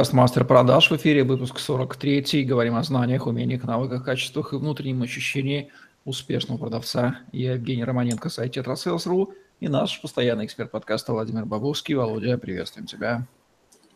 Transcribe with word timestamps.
Мастер 0.00 0.46
продаж 0.46 0.90
в 0.90 0.96
эфире, 0.96 1.24
выпуск 1.24 1.58
43. 1.58 2.44
Говорим 2.44 2.74
о 2.76 2.82
знаниях, 2.82 3.26
умениях, 3.26 3.64
навыках, 3.64 4.02
качествах 4.02 4.54
и 4.54 4.56
внутреннем 4.56 5.02
ощущении 5.02 5.70
успешного 6.06 6.56
продавца. 6.56 7.18
Я 7.32 7.52
Евгений 7.52 7.84
Романенко, 7.84 8.30
сайт 8.30 8.56
Tetrasales.ru 8.56 9.28
и 9.60 9.68
наш 9.68 10.00
постоянный 10.00 10.46
эксперт 10.46 10.70
подкаста 10.70 11.12
Владимир 11.12 11.44
Бабовский. 11.44 11.94
Володя, 11.94 12.38
приветствуем 12.38 12.86
тебя. 12.86 13.26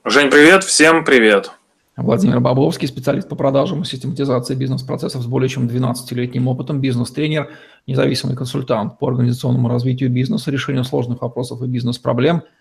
Жень, 0.05 0.31
привет, 0.31 0.63
всем 0.63 1.07
привет. 1.07 1.53
Владимир 1.97 2.39
Бабовский, 2.39 2.87
специалист 2.87 3.27
по 3.27 3.35
продажам 3.35 3.81
и 3.81 3.87
систематизации 3.87 4.55
бизнес-процессов 4.55 5.23
с 5.23 5.27
более 5.27 5.49
чем 5.49 5.67
12-летним 5.67 6.49
опытом, 6.49 6.83
бизнес-тренер, 6.83 7.51
независимый 7.87 8.37
консультант 8.37 8.99
по 8.99 9.09
организационному 9.09 9.71
развитию 9.71 10.11
бизнеса, 10.11 10.51
решению 10.51 10.85
сложных 10.85 11.23
вопросов 11.23 11.63
и 11.63 11.67
бизнес-проблем– 11.67 12.43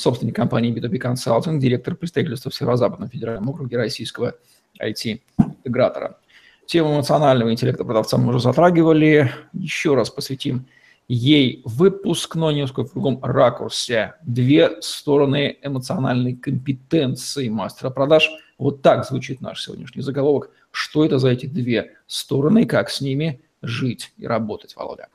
собственник 0.00 0.34
компании 0.34 0.72
B2B 0.72 1.00
Consulting, 1.00 1.58
директор 1.58 1.94
представительства 1.94 2.50
в 2.50 2.54
Северо-Западном 2.54 3.08
федеральном 3.08 3.48
округе 3.48 3.76
российского 3.76 4.34
IT-интегратора. 4.80 6.18
Тему 6.66 6.94
эмоционального 6.94 7.52
интеллекта 7.52 7.84
продавца 7.84 8.16
мы 8.16 8.28
уже 8.28 8.40
затрагивали. 8.40 9.32
Еще 9.52 9.94
раз 9.94 10.08
посвятим 10.10 10.66
ей 11.08 11.62
выпуск, 11.64 12.36
но 12.36 12.50
немножко 12.52 12.84
в 12.84 12.92
другом 12.92 13.18
ракурсе. 13.22 14.14
Две 14.22 14.80
стороны 14.80 15.58
эмоциональной 15.62 16.36
компетенции 16.36 17.48
мастера 17.48 17.90
продаж. 17.90 18.30
Вот 18.58 18.82
так 18.82 19.04
звучит 19.04 19.40
наш 19.40 19.62
сегодняшний 19.62 20.02
заголовок. 20.02 20.50
Что 20.70 21.04
это 21.04 21.18
за 21.18 21.30
эти 21.30 21.46
две 21.46 21.94
стороны, 22.06 22.64
как 22.64 22.90
с 22.90 23.00
ними 23.00 23.40
жить 23.62 24.12
и 24.16 24.26
работать, 24.26 24.76
Володя? 24.76 25.08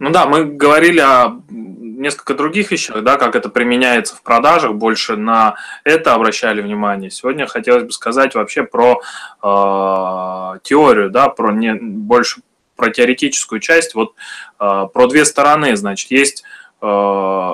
Ну 0.00 0.08
да, 0.08 0.24
мы 0.24 0.46
говорили 0.46 0.98
о 0.98 1.42
несколько 1.50 2.32
других 2.32 2.70
вещах, 2.70 3.02
да, 3.02 3.18
как 3.18 3.36
это 3.36 3.50
применяется 3.50 4.16
в 4.16 4.22
продажах, 4.22 4.72
больше 4.72 5.16
на 5.16 5.56
это 5.84 6.14
обращали 6.14 6.62
внимание. 6.62 7.10
Сегодня 7.10 7.46
хотелось 7.46 7.84
бы 7.84 7.92
сказать 7.92 8.34
вообще 8.34 8.62
про 8.62 9.02
э, 9.42 10.58
теорию, 10.62 11.10
да, 11.10 11.28
про 11.28 11.52
не, 11.52 11.74
больше 11.74 12.40
про 12.76 12.88
теоретическую 12.88 13.60
часть, 13.60 13.94
вот 13.94 14.14
э, 14.58 14.86
про 14.90 15.06
две 15.06 15.26
стороны, 15.26 15.76
значит, 15.76 16.10
есть 16.10 16.44
э, 16.80 17.52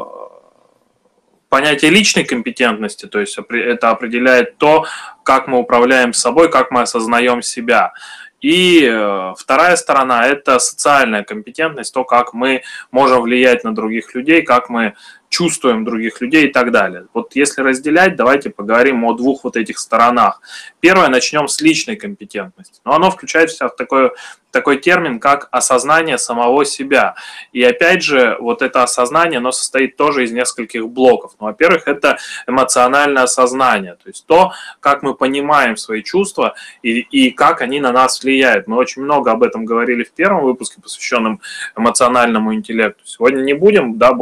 понятие 1.48 1.90
личной 1.90 2.22
компетентности, 2.22 3.06
то 3.06 3.18
есть 3.18 3.36
это 3.50 3.90
определяет 3.90 4.56
то, 4.58 4.86
как 5.24 5.48
мы 5.48 5.58
управляем 5.58 6.12
собой, 6.12 6.48
как 6.48 6.70
мы 6.70 6.82
осознаем 6.82 7.42
себя. 7.42 7.92
И 8.40 8.84
э, 8.84 9.34
вторая 9.38 9.76
сторона– 9.76 10.26
это 10.28 10.58
социальная 10.58 11.24
компетентность, 11.24 11.92
то, 11.94 12.04
как 12.04 12.34
мы 12.34 12.62
можем 12.90 13.22
влиять 13.22 13.64
на 13.64 13.74
других 13.74 14.14
людей, 14.14 14.42
как 14.42 14.68
мы 14.68 14.94
чувствуем 15.36 15.84
других 15.84 16.22
людей 16.22 16.46
и 16.46 16.50
так 16.50 16.72
далее. 16.72 17.08
Вот 17.12 17.36
если 17.36 17.60
разделять, 17.60 18.16
давайте 18.16 18.48
поговорим 18.48 19.04
о 19.04 19.12
двух 19.12 19.44
вот 19.44 19.54
этих 19.58 19.78
сторонах. 19.78 20.40
Первое, 20.80 21.08
начнем 21.08 21.46
с 21.46 21.60
личной 21.60 21.96
компетентности. 21.96 22.80
Но 22.86 22.94
оно 22.94 23.10
включает 23.10 23.50
в 23.50 23.54
себя 23.54 23.68
такой, 23.68 24.12
такой 24.50 24.78
термин, 24.78 25.20
как 25.20 25.48
осознание 25.50 26.16
самого 26.16 26.64
себя. 26.64 27.16
И 27.52 27.62
опять 27.62 28.02
же, 28.02 28.38
вот 28.40 28.62
это 28.62 28.82
осознание, 28.82 29.36
оно 29.36 29.52
состоит 29.52 29.98
тоже 29.98 30.24
из 30.24 30.32
нескольких 30.32 30.88
блоков. 30.88 31.32
Ну, 31.38 31.48
во-первых, 31.48 31.86
это 31.86 32.16
эмоциональное 32.46 33.24
осознание, 33.24 33.96
то 34.02 34.08
есть 34.08 34.24
то, 34.24 34.52
как 34.80 35.02
мы 35.02 35.14
понимаем 35.14 35.76
свои 35.76 36.02
чувства 36.02 36.54
и, 36.82 37.00
и 37.00 37.30
как 37.30 37.60
они 37.60 37.78
на 37.80 37.92
нас 37.92 38.22
влияют. 38.22 38.68
Мы 38.68 38.78
очень 38.78 39.02
много 39.02 39.32
об 39.32 39.42
этом 39.42 39.66
говорили 39.66 40.02
в 40.02 40.12
первом 40.12 40.44
выпуске, 40.44 40.80
посвященном 40.80 41.42
эмоциональному 41.76 42.54
интеллекту. 42.54 43.02
Сегодня 43.04 43.42
не 43.42 43.52
будем, 43.52 43.98
да, 43.98 44.14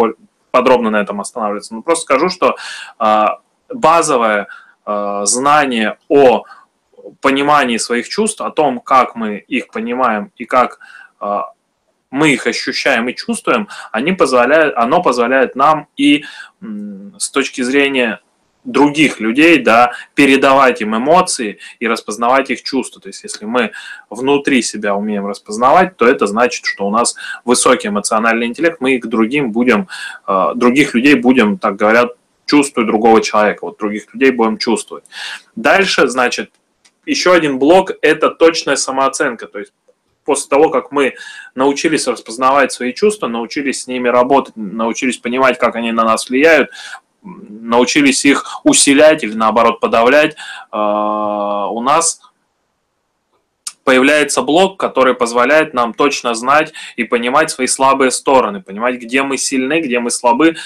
подробно 0.54 0.90
на 0.90 1.00
этом 1.00 1.20
останавливаться. 1.20 1.74
Но 1.74 1.82
просто 1.82 2.04
скажу, 2.04 2.28
что 2.28 2.54
а, 2.96 3.40
базовое 3.68 4.46
а, 4.84 5.26
знание 5.26 5.98
о 6.08 6.44
понимании 7.20 7.78
своих 7.78 8.08
чувств, 8.08 8.40
о 8.40 8.50
том, 8.50 8.78
как 8.78 9.16
мы 9.16 9.38
их 9.38 9.66
понимаем 9.72 10.30
и 10.36 10.44
как 10.44 10.78
а, 11.18 11.50
мы 12.12 12.30
их 12.30 12.46
ощущаем 12.46 13.08
и 13.08 13.16
чувствуем, 13.16 13.66
они 13.90 14.12
позволяют, 14.12 14.76
оно 14.76 15.02
позволяет 15.02 15.56
нам 15.56 15.88
и 15.96 16.24
с 17.18 17.30
точки 17.30 17.62
зрения 17.62 18.20
других 18.64 19.20
людей, 19.20 19.58
да, 19.58 19.92
передавать 20.14 20.80
им 20.80 20.96
эмоции 20.96 21.58
и 21.78 21.86
распознавать 21.86 22.50
их 22.50 22.62
чувства. 22.62 23.00
То 23.00 23.08
есть, 23.08 23.22
если 23.22 23.44
мы 23.44 23.72
внутри 24.10 24.62
себя 24.62 24.94
умеем 24.94 25.26
распознавать, 25.26 25.96
то 25.96 26.06
это 26.06 26.26
значит, 26.26 26.64
что 26.64 26.86
у 26.86 26.90
нас 26.90 27.14
высокий 27.44 27.88
эмоциональный 27.88 28.46
интеллект, 28.46 28.80
мы 28.80 28.98
к 28.98 29.06
другим 29.06 29.52
будем, 29.52 29.88
э, 30.26 30.52
других 30.54 30.94
людей 30.94 31.14
будем, 31.14 31.58
так 31.58 31.76
говорят, 31.76 32.12
чувствовать 32.46 32.88
другого 32.88 33.20
человека, 33.20 33.60
вот 33.62 33.78
других 33.78 34.12
людей 34.12 34.30
будем 34.30 34.58
чувствовать. 34.58 35.04
Дальше, 35.56 36.08
значит, 36.08 36.50
еще 37.06 37.32
один 37.32 37.58
блок– 37.58 37.92
это 38.02 38.30
точная 38.30 38.76
самооценка, 38.76 39.46
то 39.46 39.58
есть 39.58 39.72
после 40.24 40.48
того, 40.48 40.70
как 40.70 40.90
мы 40.90 41.14
научились 41.54 42.06
распознавать 42.06 42.72
свои 42.72 42.92
чувства, 42.92 43.28
научились 43.28 43.82
с 43.82 43.86
ними 43.86 44.08
работать, 44.08 44.56
научились 44.56 45.18
понимать, 45.18 45.58
как 45.58 45.76
они 45.76 45.92
на 45.92 46.04
нас 46.04 46.28
влияют, 46.28 46.70
научились 47.24 48.24
их 48.24 48.60
усилять 48.64 49.24
или 49.24 49.34
наоборот 49.34 49.80
подавлять, 49.80 50.36
а, 50.70 51.68
у 51.70 51.80
нас 51.80 52.20
появляется 53.84 54.42
блок, 54.42 54.78
который 54.78 55.14
позволяет 55.14 55.74
нам 55.74 55.92
точно 55.92 56.34
знать 56.34 56.72
и 56.96 57.04
понимать 57.04 57.50
свои 57.50 57.66
слабые 57.66 58.10
стороны, 58.10 58.62
понимать, 58.62 58.96
где 58.96 59.22
мы 59.22 59.36
сильны, 59.36 59.80
где 59.80 60.00
мы 60.00 60.10
слабы, 60.10 60.56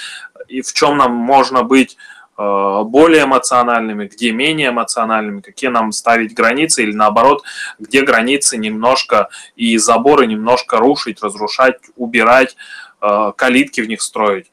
и 0.47 0.61
в 0.61 0.73
чем 0.73 0.97
нам 0.97 1.13
можно 1.13 1.63
быть 1.63 1.97
а, 2.37 2.83
более 2.83 3.23
эмоциональными, 3.23 4.07
где 4.07 4.31
менее 4.31 4.69
эмоциональными, 4.69 5.41
какие 5.41 5.69
нам 5.69 5.91
ставить 5.91 6.33
границы 6.33 6.83
или 6.83 6.93
наоборот, 6.93 7.43
где 7.79 8.01
границы 8.03 8.57
немножко 8.57 9.29
и 9.55 9.77
заборы 9.77 10.25
немножко 10.25 10.77
рушить, 10.77 11.21
разрушать, 11.21 11.75
убирать, 11.97 12.55
а, 13.01 13.33
калитки 13.33 13.81
в 13.81 13.87
них 13.87 14.01
строить. 14.01 14.47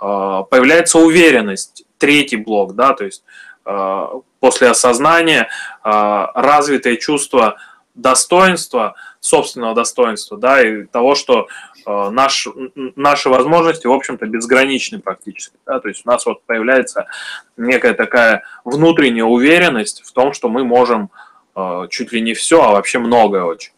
А, 0.00 0.42
появляется 0.44 0.98
уверенность, 0.98 1.84
третий 1.98 2.36
блок, 2.36 2.74
да, 2.74 2.94
то 2.94 3.04
есть 3.04 3.24
а, 3.64 4.10
после 4.40 4.68
осознания 4.68 5.48
а, 5.82 6.30
развитое 6.34 6.96
чувство 6.96 7.56
достоинства, 7.94 8.94
собственного 9.18 9.74
достоинства, 9.74 10.38
да, 10.38 10.62
и 10.62 10.84
того, 10.84 11.16
что 11.16 11.48
наш, 11.84 12.46
наши 12.94 13.28
возможности, 13.28 13.86
в 13.88 13.92
общем-то, 13.92 14.26
безграничны 14.26 15.00
практически. 15.00 15.56
Да? 15.66 15.80
То 15.80 15.88
есть 15.88 16.02
у 16.04 16.08
нас 16.08 16.24
вот 16.26 16.44
появляется 16.44 17.06
некая 17.56 17.94
такая 17.94 18.44
внутренняя 18.64 19.24
уверенность 19.24 20.04
в 20.04 20.12
том, 20.12 20.32
что 20.34 20.48
мы 20.48 20.64
можем 20.64 21.10
чуть 21.88 22.12
ли 22.12 22.20
не 22.20 22.34
все, 22.34 22.62
а 22.62 22.72
вообще 22.72 22.98
многое 22.98 23.42
очень. 23.42 23.72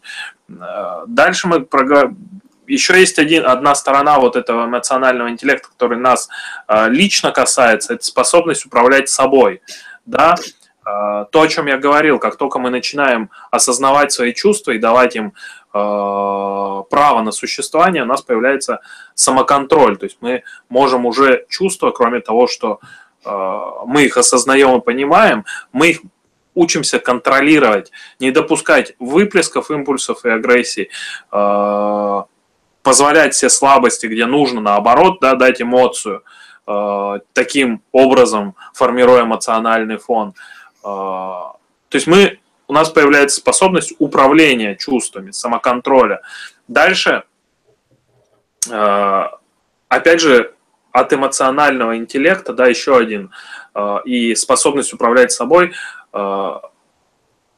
Дальше 1.07 1.47
мы 1.47 1.65
еще 2.71 2.99
есть 2.99 3.19
один, 3.19 3.45
одна 3.45 3.75
сторона 3.75 4.19
вот 4.19 4.35
этого 4.35 4.65
эмоционального 4.65 5.29
интеллекта, 5.29 5.69
который 5.69 5.97
нас 5.97 6.29
э, 6.67 6.89
лично 6.89 7.31
касается, 7.31 7.93
это 7.93 8.03
способность 8.03 8.65
управлять 8.65 9.09
собой. 9.09 9.61
Да? 10.05 10.35
Э, 10.85 11.25
то, 11.31 11.41
о 11.41 11.47
чем 11.47 11.67
я 11.67 11.77
говорил, 11.77 12.19
как 12.19 12.37
только 12.37 12.59
мы 12.59 12.69
начинаем 12.69 13.29
осознавать 13.51 14.11
свои 14.11 14.33
чувства 14.33 14.71
и 14.71 14.79
давать 14.79 15.15
им 15.15 15.27
э, 15.27 15.33
право 15.73 17.21
на 17.21 17.31
существование, 17.31 18.03
у 18.03 18.07
нас 18.07 18.21
появляется 18.21 18.79
самоконтроль. 19.13 19.97
То 19.97 20.05
есть 20.05 20.17
мы 20.21 20.43
можем 20.69 21.05
уже 21.05 21.45
чувства, 21.49 21.91
кроме 21.91 22.19
того, 22.19 22.47
что 22.47 22.79
э, 23.25 23.29
мы 23.85 24.05
их 24.05 24.17
осознаем 24.17 24.77
и 24.77 24.81
понимаем, 24.81 25.45
мы 25.71 25.89
их 25.89 26.01
учимся 26.53 26.99
контролировать, 26.99 27.91
не 28.19 28.31
допускать 28.31 28.93
выплесков 28.99 29.71
импульсов 29.71 30.25
и 30.25 30.29
агрессии, 30.29 30.89
э, 31.31 32.21
позволять 32.83 33.33
все 33.33 33.49
слабости, 33.49 34.07
где 34.07 34.25
нужно, 34.25 34.61
наоборот, 34.61 35.19
да, 35.21 35.35
дать 35.35 35.61
эмоцию, 35.61 36.23
э, 36.67 37.19
таким 37.33 37.81
образом 37.91 38.55
формируя 38.73 39.23
эмоциональный 39.23 39.97
фон. 39.97 40.33
Э, 40.83 40.83
то 40.83 41.57
есть 41.91 42.07
мы, 42.07 42.39
у 42.67 42.73
нас 42.73 42.89
появляется 42.89 43.37
способность 43.37 43.93
управления 43.99 44.75
чувствами, 44.75 45.31
самоконтроля. 45.31 46.21
Дальше, 46.67 47.23
э, 48.69 49.23
опять 49.87 50.21
же, 50.21 50.53
от 50.91 51.13
эмоционального 51.13 51.97
интеллекта, 51.97 52.53
да, 52.53 52.67
еще 52.67 52.97
один, 52.97 53.31
э, 53.75 53.97
и 54.05 54.35
способность 54.35 54.93
управлять 54.93 55.31
собой 55.31 55.73
э, 56.13 56.51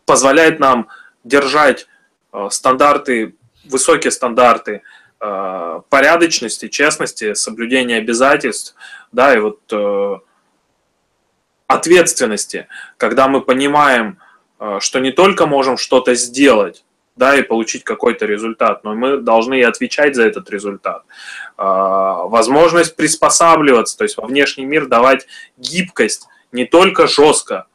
позволяет 0.06 0.60
нам 0.60 0.88
держать 1.24 1.88
э, 2.32 2.48
стандарты, 2.52 3.36
высокие 3.66 4.12
стандарты 4.12 4.84
порядочности, 5.90 6.68
честности, 6.68 7.34
соблюдения 7.34 7.98
обязательств, 7.98 8.76
да, 9.12 9.34
и 9.34 9.40
вот 9.40 9.60
э, 9.72 10.16
ответственности, 11.68 12.68
когда 12.98 13.28
мы 13.28 13.42
понимаем, 13.42 14.20
э, 14.60 14.80
что 14.82 15.00
не 15.00 15.12
только 15.12 15.46
можем 15.46 15.78
что-то 15.78 16.16
сделать, 16.16 16.84
да, 17.16 17.36
и 17.38 17.44
получить 17.44 17.84
какой-то 17.84 18.26
результат, 18.26 18.84
но 18.84 18.96
мы 18.96 19.18
должны 19.18 19.60
и 19.60 19.64
отвечать 19.64 20.16
за 20.16 20.26
этот 20.26 20.50
результат. 20.50 21.04
Возможность 21.58 22.96
приспосабливаться, 22.96 23.96
то 23.96 24.04
есть 24.04 24.18
во 24.18 24.26
внешний 24.26 24.66
мир 24.66 24.88
давать 24.88 25.28
гибкость 25.58 26.28
не 26.52 26.66
только 26.66 27.06
жестко, 27.06 27.68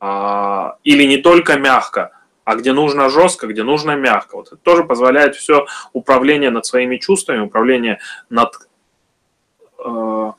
а, 0.00 0.76
или 0.84 1.04
не 1.04 1.16
только 1.16 1.58
мягко, 1.58 2.10
а 2.44 2.56
где 2.56 2.72
нужно 2.72 3.08
жестко, 3.08 3.46
где 3.46 3.62
нужно 3.62 3.96
мягко. 3.96 4.36
Вот 4.36 4.48
это 4.48 4.56
тоже 4.56 4.84
позволяет 4.84 5.34
все 5.34 5.66
управление 5.92 6.50
над 6.50 6.66
своими 6.66 6.96
чувствами, 6.98 7.40
управление 7.40 7.98
над 8.28 8.54
э, 9.84 10.32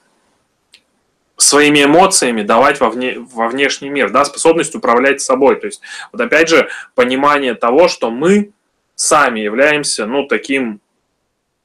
своими 1.38 1.84
эмоциями 1.84 2.44
давать 2.44 2.80
во, 2.80 2.90
вне, 2.90 3.18
во 3.19 3.48
внешний 3.48 3.90
мир, 3.90 4.12
да, 4.12 4.24
способность 4.25 4.75
управлять 4.75 5.22
собой. 5.22 5.60
То 5.60 5.68
есть, 5.68 5.81
вот 6.12 6.22
опять 6.22 6.50
же, 6.50 6.69
понимание 6.94 7.56
того, 7.56 7.88
что 7.88 8.12
мы 8.12 8.52
сами 8.96 9.42
являемся, 9.42 10.06
ну, 10.06 10.28
таким, 10.28 10.80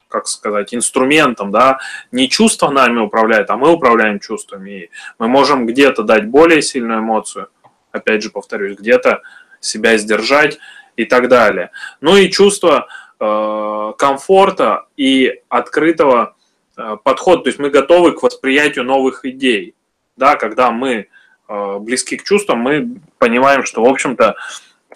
как 0.08 0.26
сказать, 0.26 0.74
инструментом, 0.74 1.52
да, 1.52 1.78
не 2.10 2.28
чувства 2.28 2.70
нами 2.70 2.98
управляют, 2.98 3.50
а 3.50 3.56
мы 3.56 3.70
управляем 3.70 4.18
чувствами. 4.18 4.70
И 4.70 4.90
мы 5.18 5.28
можем 5.28 5.66
где-то 5.66 6.02
дать 6.02 6.26
более 6.26 6.62
сильную 6.62 7.00
эмоцию, 7.00 7.48
опять 7.92 8.22
же, 8.22 8.30
повторюсь, 8.30 8.76
где-то 8.76 9.22
себя 9.60 9.96
сдержать 9.96 10.58
и 10.96 11.04
так 11.04 11.28
далее. 11.28 11.70
Ну 12.00 12.16
и 12.16 12.30
чувство 12.30 12.86
э, 13.18 13.92
комфорта 13.98 14.86
и 14.96 15.40
открытого 15.48 16.34
э, 16.76 16.96
подхода, 17.02 17.42
то 17.42 17.48
есть 17.48 17.58
мы 17.58 17.70
готовы 17.70 18.12
к 18.12 18.22
восприятию 18.22 18.84
новых 18.84 19.24
идей. 19.24 19.74
Да, 20.16 20.36
когда 20.36 20.70
мы 20.70 21.08
э, 21.48 21.78
близки 21.78 22.16
к 22.16 22.24
чувствам, 22.24 22.58
мы 22.58 22.96
понимаем, 23.18 23.64
что, 23.64 23.82
в 23.82 23.88
общем-то, 23.88 24.36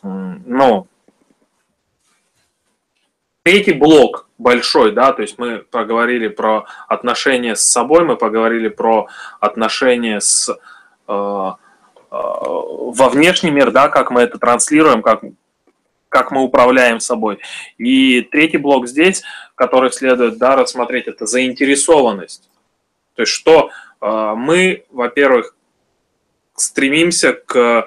э, 0.02 0.08
ну, 0.46 0.87
третий 3.43 3.72
блок 3.72 4.28
большой, 4.38 4.93
да, 4.93 5.12
то 5.12 5.22
есть 5.22 5.38
мы 5.38 5.58
поговорили 5.58 6.28
про 6.28 6.67
отношения 6.88 7.55
с 7.55 7.62
собой, 7.62 8.05
мы 8.05 8.17
поговорили 8.17 8.69
про 8.69 9.08
отношения 9.40 10.20
с 10.20 10.50
э, 11.06 11.50
во 12.14 13.08
внешний 13.08 13.50
мир, 13.50 13.70
да, 13.70 13.88
как 13.88 14.11
мы 14.11 14.22
это 14.22 14.38
транслируем, 14.38 15.02
как, 15.02 15.22
как 16.08 16.31
мы 16.31 16.43
управляем 16.43 17.00
собой. 17.00 17.40
И 17.78 18.22
третий 18.22 18.58
блок 18.58 18.87
здесь, 18.87 19.22
который 19.55 19.90
следует 19.93 20.38
да, 20.38 20.56
рассмотреть, 20.56 21.08
это 21.08 21.26
заинтересованность. 21.26 22.49
То 23.14 23.22
есть 23.22 23.32
что 23.32 23.70
э, 24.00 24.34
мы, 24.37 24.84
во-первых, 24.90 25.56
стремимся 26.55 27.32
к 27.32 27.87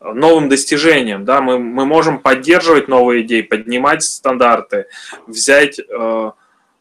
новым 0.00 0.48
достижениям, 0.48 1.24
да, 1.24 1.40
мы, 1.40 1.58
мы 1.58 1.84
можем 1.84 2.18
поддерживать 2.18 2.88
новые 2.88 3.22
идеи, 3.22 3.42
поднимать 3.42 4.02
стандарты, 4.02 4.86
взять 5.26 5.78
э, 5.78 6.30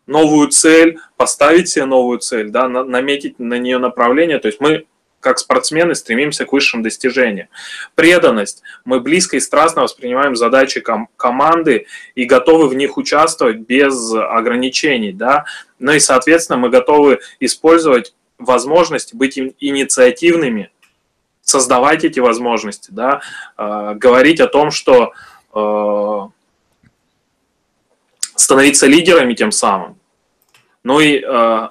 новую 0.08 0.48
цель, 0.50 1.00
поставить 1.18 1.70
себе 1.70 1.86
новую 1.86 2.20
цель, 2.20 2.50
да, 2.50 2.68
наметить 2.68 3.40
на 3.40 3.58
нее 3.58 3.80
направление, 3.80 4.40
то 4.40 4.48
есть 4.48 4.60
мы 4.60 4.86
как 5.26 5.40
спортсмены 5.40 5.96
стремимся 5.96 6.46
к 6.46 6.54
высшим 6.54 6.84
достижениям. 6.84 7.48
Преданность. 7.96 8.62
Мы 8.86 9.00
близко 9.00 9.38
и 9.38 9.40
страстно 9.40 9.82
воспринимаем 9.82 10.36
задачи 10.36 10.82
ком- 10.82 11.10
команды 11.18 11.88
и 12.14 12.26
готовы 12.26 12.70
в 12.70 12.76
них 12.76 12.96
участвовать 12.96 13.58
без 13.58 14.14
ограничений. 14.14 15.14
Да? 15.14 15.46
Ну 15.80 15.94
и, 15.94 16.00
соответственно, 16.00 16.60
мы 16.60 16.70
готовы 16.70 17.22
использовать 17.40 18.14
возможность 18.38 19.16
быть 19.16 19.40
инициативными, 19.60 20.70
создавать 21.42 22.04
эти 22.04 22.20
возможности, 22.20 22.92
да? 22.92 23.22
э, 23.58 23.94
говорить 23.96 24.40
о 24.40 24.48
том, 24.48 24.70
что 24.70 25.14
э, 25.56 26.20
становиться 28.36 28.86
лидерами 28.86 29.34
тем 29.34 29.52
самым. 29.52 29.98
Ну 30.84 31.00
и 31.00 31.20
э, 31.20 31.70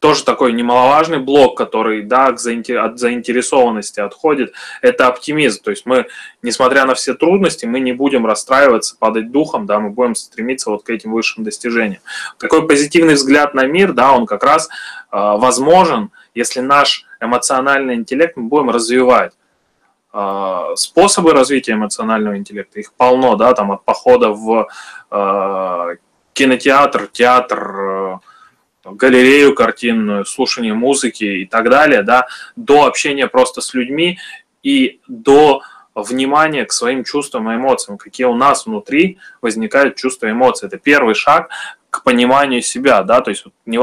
тоже 0.00 0.24
такой 0.24 0.52
немаловажный 0.52 1.18
блок, 1.18 1.56
который 1.56 2.02
да, 2.02 2.28
от 2.28 2.40
заинтересованности 2.40 4.00
отходит, 4.00 4.52
это 4.80 5.06
оптимизм. 5.06 5.62
То 5.62 5.70
есть 5.70 5.86
мы, 5.86 6.06
несмотря 6.42 6.86
на 6.86 6.94
все 6.94 7.14
трудности, 7.14 7.66
мы 7.66 7.80
не 7.80 7.92
будем 7.92 8.26
расстраиваться, 8.26 8.96
падать 8.98 9.30
духом, 9.30 9.66
да, 9.66 9.78
мы 9.78 9.90
будем 9.90 10.14
стремиться 10.14 10.70
вот 10.70 10.82
к 10.82 10.90
этим 10.90 11.12
высшим 11.12 11.44
достижениям. 11.44 12.00
Такой 12.38 12.66
позитивный 12.66 13.14
взгляд 13.14 13.54
на 13.54 13.66
мир, 13.66 13.92
да, 13.92 14.12
он 14.12 14.26
как 14.26 14.42
раз 14.42 14.68
э, 14.68 14.70
возможен, 15.12 16.10
если 16.34 16.60
наш 16.60 17.04
эмоциональный 17.20 17.94
интеллект 17.94 18.36
мы 18.36 18.44
будем 18.44 18.70
развивать 18.70 19.32
а, 20.12 20.74
способы 20.74 21.32
развития 21.32 21.72
эмоционального 21.72 22.36
интеллекта, 22.36 22.80
их 22.80 22.92
полно, 22.94 23.36
да, 23.36 23.54
там 23.54 23.70
от 23.70 23.84
похода 23.84 24.30
в 24.30 24.66
э, 25.10 25.96
кинотеатр, 26.32 27.06
театр, 27.12 27.76
галерею 28.84 29.54
картинную, 29.54 30.24
слушание 30.24 30.74
музыки 30.74 31.24
и 31.24 31.46
так 31.46 31.68
далее, 31.68 32.02
да, 32.02 32.26
до 32.56 32.86
общения 32.86 33.26
просто 33.26 33.60
с 33.60 33.74
людьми 33.74 34.18
и 34.62 35.00
до 35.06 35.62
внимания 35.94 36.64
к 36.64 36.72
своим 36.72 37.04
чувствам 37.04 37.50
и 37.50 37.56
эмоциям, 37.56 37.98
какие 37.98 38.26
у 38.26 38.34
нас 38.34 38.66
внутри 38.66 39.18
возникают 39.42 39.96
чувства 39.96 40.26
и 40.26 40.30
эмоции. 40.30 40.66
Это 40.66 40.78
первый 40.78 41.14
шаг 41.14 41.50
к 41.90 42.04
пониманию 42.04 42.62
себя, 42.62 43.02
да, 43.02 43.20
то 43.20 43.30
есть 43.30 43.44
не, 43.66 43.78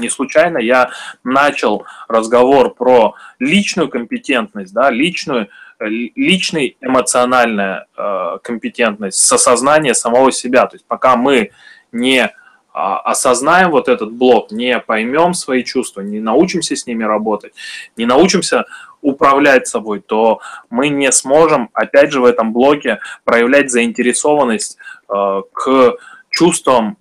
не 0.00 0.08
случайно 0.08 0.58
я 0.58 0.90
начал 1.22 1.84
разговор 2.08 2.74
про 2.74 3.14
личную 3.38 3.90
компетентность, 3.90 4.72
да, 4.72 4.90
личную, 4.90 5.48
личный 5.78 6.78
эмоциональная 6.80 7.86
э, 7.96 8.38
компетентность, 8.42 9.18
сосознание 9.18 9.94
самого 9.94 10.32
себя, 10.32 10.66
то 10.66 10.76
есть 10.76 10.86
пока 10.86 11.16
мы 11.16 11.50
не 11.92 12.32
осознаем 12.74 13.70
вот 13.70 13.88
этот 13.88 14.12
блок, 14.12 14.50
не 14.50 14.78
поймем 14.80 15.32
свои 15.32 15.62
чувства, 15.62 16.00
не 16.00 16.18
научимся 16.18 16.74
с 16.74 16.86
ними 16.86 17.04
работать, 17.04 17.54
не 17.96 18.04
научимся 18.04 18.64
управлять 19.00 19.68
собой, 19.68 20.00
то 20.00 20.40
мы 20.70 20.88
не 20.88 21.12
сможем, 21.12 21.70
опять 21.72 22.10
же, 22.10 22.20
в 22.20 22.24
этом 22.24 22.52
блоке 22.52 22.98
проявлять 23.24 23.70
заинтересованность 23.70 24.76
э, 25.08 25.42
к 25.52 25.96
чувствам 26.30 26.96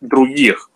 других. 0.00 0.70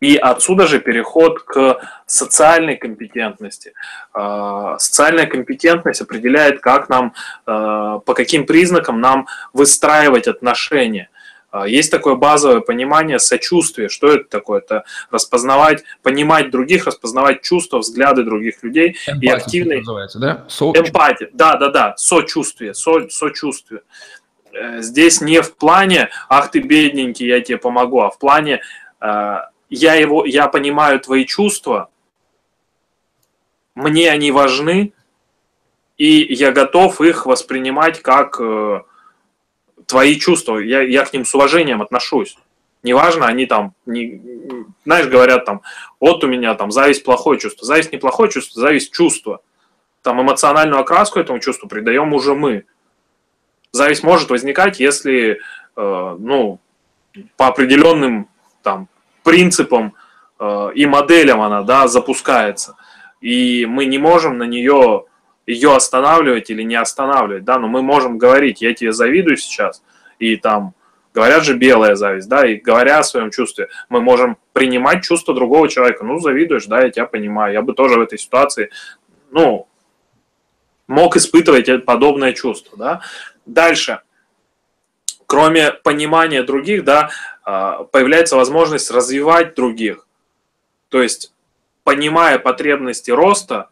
И 0.00 0.16
отсюда 0.16 0.66
же 0.66 0.80
переход 0.80 1.42
к 1.42 1.80
социальной 2.06 2.76
компетентности. 2.76 3.74
Э, 4.14 4.76
социальная 4.78 5.26
компетентность 5.26 6.00
определяет, 6.00 6.60
как 6.60 6.88
нам, 6.88 7.12
э, 7.46 8.00
по 8.06 8.14
каким 8.14 8.46
признакам 8.46 9.02
нам 9.02 9.26
выстраивать 9.52 10.28
отношения– 10.28 11.10
а, 11.19 11.19
есть 11.66 11.90
такое 11.90 12.14
базовое 12.14 12.60
понимание 12.60 13.18
сочувствия. 13.18 13.88
Что 13.88 14.08
это 14.08 14.24
такое? 14.24 14.60
Это 14.60 14.84
распознавать, 15.10 15.82
понимать 16.02 16.50
других, 16.50 16.86
распознавать 16.86 17.42
чувства, 17.42 17.78
взгляды 17.78 18.22
других 18.22 18.62
людей 18.62 18.96
Эмпатия, 19.06 19.20
и 19.20 19.28
активно... 19.28 19.76
называется, 19.76 20.18
да? 20.18 20.44
Со... 20.48 20.70
Эмпатия, 20.70 21.30
да, 21.32 21.56
да, 21.56 21.68
да, 21.70 21.94
сочувствие, 21.96 22.74
со... 22.74 23.08
сочувствие. 23.08 23.82
Э, 24.52 24.80
здесь 24.82 25.20
не 25.20 25.42
в 25.42 25.56
плане, 25.56 26.10
ах 26.28 26.50
ты 26.50 26.60
бедненький, 26.60 27.26
я 27.26 27.40
тебе 27.40 27.58
помогу, 27.58 28.00
а 28.00 28.10
в 28.10 28.18
плане, 28.18 28.62
э, 29.00 29.36
я, 29.68 29.94
его, 29.94 30.24
я 30.24 30.48
понимаю 30.48 31.00
твои 31.00 31.24
чувства, 31.24 31.90
мне 33.74 34.10
они 34.10 34.32
важны, 34.32 34.92
и 35.96 36.34
я 36.34 36.52
готов 36.52 37.00
их 37.00 37.26
воспринимать 37.26 38.02
как 38.02 38.40
э, 38.40 38.82
твои 39.90 40.18
чувства, 40.18 40.58
я, 40.58 40.82
я 40.82 41.04
к 41.04 41.12
ним 41.12 41.24
с 41.24 41.34
уважением 41.34 41.82
отношусь. 41.82 42.36
Неважно, 42.82 43.26
они 43.26 43.44
там, 43.46 43.74
не, 43.84 44.22
знаешь, 44.84 45.06
говорят 45.06 45.44
там, 45.44 45.60
вот 45.98 46.24
у 46.24 46.26
меня 46.26 46.54
там 46.54 46.70
зависть 46.70 47.04
плохое 47.04 47.38
чувство. 47.38 47.66
Зависть 47.66 47.92
неплохое 47.92 48.30
чувство, 48.30 48.60
зависть 48.60 48.92
чувство. 48.92 49.40
Там 50.02 50.20
эмоциональную 50.22 50.80
окраску 50.80 51.20
этому 51.20 51.40
чувству 51.40 51.68
придаем 51.68 52.14
уже 52.14 52.34
мы. 52.34 52.64
Зависть 53.72 54.02
может 54.02 54.30
возникать, 54.30 54.80
если, 54.80 55.40
э, 55.76 56.16
ну, 56.18 56.58
по 57.36 57.48
определенным 57.48 58.28
там 58.62 58.88
принципам 59.22 59.94
э, 60.38 60.70
и 60.74 60.86
моделям 60.86 61.42
она, 61.42 61.62
да, 61.62 61.86
запускается. 61.86 62.76
И 63.20 63.66
мы 63.66 63.84
не 63.84 63.98
можем 63.98 64.38
на 64.38 64.44
нее 64.44 65.04
ее 65.50 65.74
останавливать 65.74 66.50
или 66.50 66.62
не 66.62 66.76
останавливать, 66.76 67.44
да, 67.44 67.58
но 67.58 67.68
мы 67.68 67.82
можем 67.82 68.18
говорить, 68.18 68.62
я 68.62 68.74
тебе 68.74 68.92
завидую 68.92 69.36
сейчас, 69.36 69.82
и 70.18 70.36
там 70.36 70.74
говорят 71.12 71.44
же 71.44 71.56
белая 71.56 71.96
зависть, 71.96 72.28
да, 72.28 72.46
и 72.46 72.56
говоря 72.56 72.98
о 72.98 73.02
своем 73.02 73.30
чувстве, 73.30 73.68
мы 73.88 74.00
можем 74.00 74.36
принимать 74.52 75.02
чувство 75.02 75.34
другого 75.34 75.68
человека, 75.68 76.04
ну, 76.04 76.18
завидуешь, 76.20 76.66
да, 76.66 76.82
я 76.82 76.90
тебя 76.90 77.06
понимаю, 77.06 77.52
я 77.52 77.62
бы 77.62 77.74
тоже 77.74 77.98
в 77.98 78.02
этой 78.02 78.18
ситуации, 78.18 78.70
ну, 79.30 79.66
мог 80.86 81.16
испытывать 81.16 81.84
подобное 81.84 82.32
чувство, 82.32 82.78
да. 82.78 83.00
Дальше, 83.46 84.00
кроме 85.26 85.72
понимания 85.72 86.42
других, 86.42 86.84
да, 86.84 87.10
а, 87.42 87.84
появляется 87.84 88.36
возможность 88.36 88.90
развивать 88.90 89.54
других, 89.54 90.06
то 90.88 91.02
есть, 91.02 91.32
понимая 91.82 92.38
потребности 92.38 93.10
роста, 93.10 93.69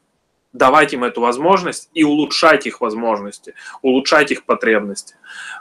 давать 0.58 0.92
им 0.92 1.04
эту 1.04 1.20
возможность 1.20 1.88
и 1.94 2.04
улучшать 2.04 2.66
их 2.66 2.80
возможности, 2.80 3.54
улучшать 3.80 4.32
их 4.32 4.44
потребности. 4.44 5.14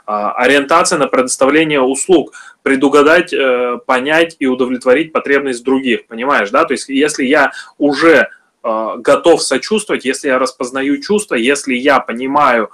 А, 0.04 0.32
ориентация 0.32 0.98
на 0.98 1.06
предоставление 1.06 1.80
услуг, 1.80 2.34
предугадать, 2.62 3.32
э, 3.32 3.78
понять 3.86 4.36
и 4.38 4.46
удовлетворить 4.46 5.12
потребность 5.12 5.64
других, 5.64 6.06
понимаешь, 6.06 6.50
да? 6.50 6.64
То 6.64 6.74
есть 6.74 6.88
если 6.88 7.24
я 7.24 7.52
уже 7.78 8.28
э, 8.62 8.94
готов 8.98 9.42
сочувствовать, 9.42 10.04
если 10.04 10.28
я 10.28 10.38
распознаю 10.38 11.00
чувства, 11.00 11.36
если 11.36 11.74
я 11.74 12.00
понимаю, 12.00 12.70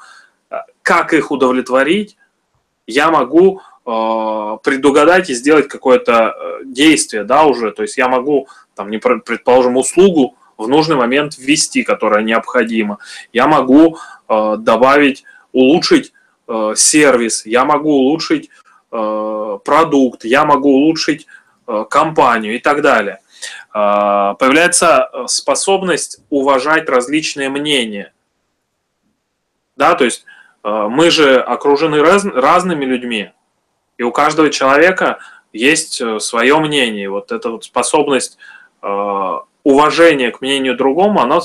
э, 0.51 0.57
как 0.83 1.13
их 1.13 1.31
удовлетворить, 1.31 2.17
я 2.87 3.11
могу 3.11 3.61
предугадать 3.85 5.29
и 5.29 5.35
сделать 5.35 5.69
какое-то 5.69 6.35
э, 6.35 6.61
действие, 6.65 7.25
да, 7.25 7.45
уже. 7.45 7.71
То 7.71 7.83
есть 7.83 7.99
я 7.99 8.09
могу, 8.09 8.49
там, 8.75 8.91
не 8.91 8.97
предположим, 8.97 9.77
услугу 9.77 10.37
в 10.57 10.69
нужный 10.69 10.97
момент 10.97 11.37
ввести, 11.39 11.83
которая 11.83 12.23
необходима. 12.23 12.99
Я 13.33 13.47
могу 13.47 13.99
э, 14.29 14.57
добавить, 14.59 15.25
улучшить 15.53 16.13
э, 16.49 16.75
сервис, 16.77 17.47
я 17.47 17.65
могу 17.65 17.91
улучшить 17.91 18.51
э, 18.93 19.59
продукт, 19.65 20.25
я 20.25 20.45
могу 20.45 20.71
улучшить 20.71 21.27
э, 21.67 21.85
компанию 21.89 22.57
и 22.57 22.59
так 22.59 22.83
далее. 22.83 23.21
Э, 23.75 24.35
появляется 24.39 25.11
способность 25.27 26.21
уважать 26.31 26.89
различные 26.89 27.49
мнения. 27.49 28.13
Да, 29.77 29.95
то 29.95 30.05
есть 30.05 30.25
э, 30.63 30.87
мы 30.91 31.11
же 31.11 31.41
окружены 31.41 32.01
раз, 32.01 32.25
разными 32.25 32.85
людьми, 32.85 33.33
и 33.99 34.03
у 34.03 34.13
каждого 34.13 34.51
человека 34.51 35.19
есть 35.53 36.01
э, 36.01 36.19
свое 36.21 36.59
мнение. 36.59 37.09
Вот 37.09 37.33
эта 37.33 37.51
вот 37.51 37.65
способность 37.65 38.39
э, 38.83 39.39
уважения 39.65 40.31
к 40.31 40.41
мнению 40.41 40.77
другому, 40.77 41.21
оно 41.21 41.43